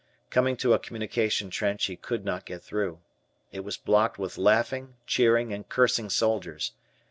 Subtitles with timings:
[0.31, 3.01] Coming to a communication trench he could not get through.
[3.51, 6.71] It was blocked with laughing, cheering, and cursing soldiers.